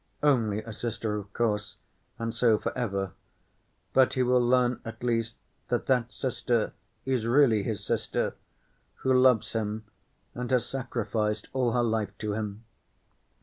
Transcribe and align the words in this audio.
Only 0.23 0.63
a 0.63 0.73
sister, 0.73 1.15
of 1.19 1.31
course, 1.31 1.77
and 2.17 2.33
so 2.33 2.57
for 2.57 2.75
ever; 2.75 3.11
but 3.93 4.13
he 4.15 4.23
will 4.23 4.41
learn 4.41 4.81
at 4.83 5.03
least 5.03 5.35
that 5.67 5.85
that 5.85 6.11
sister 6.11 6.73
is 7.05 7.27
really 7.27 7.61
his 7.61 7.83
sister, 7.85 8.33
who 9.05 9.13
loves 9.13 9.53
him 9.53 9.83
and 10.33 10.49
has 10.49 10.65
sacrificed 10.65 11.49
all 11.53 11.73
her 11.73 11.83
life 11.83 12.17
to 12.17 12.33
him. 12.33 12.63